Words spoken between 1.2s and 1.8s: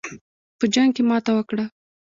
وکړه.